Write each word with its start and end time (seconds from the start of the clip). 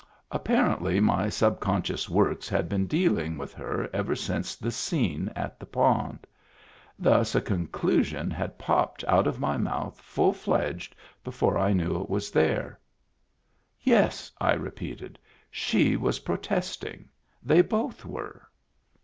Apparently 0.31 0.99
my 0.99 1.29
subconscious 1.29 2.09
works 2.09 2.49
had 2.49 2.67
been 2.67 2.87
dealing 2.87 3.37
with 3.37 3.53
her 3.53 3.87
ever 3.93 4.15
since 4.15 4.55
the 4.55 4.71
scene 4.71 5.31
at 5.35 5.59
the 5.59 5.65
pond. 5.67 6.25
Thus 6.97 7.35
a 7.35 7.39
con 7.41 7.67
clusion 7.67 8.31
had 8.31 8.57
popped 8.57 9.03
out 9.03 9.27
of 9.27 9.39
my 9.39 9.57
mouth 9.57 10.01
full 10.01 10.33
fledged 10.33 10.95
before 11.23 11.55
I 11.55 11.73
knew 11.73 12.01
it 12.01 12.09
was 12.09 12.31
there." 12.31 12.79
Yes," 13.79 14.31
I 14.41 14.53
repeated;" 14.53 15.19
she 15.63 15.95
was 15.97 16.21
protesting. 16.21 17.07
They 17.43 17.61
both 17.61 18.03
were." 18.03 18.49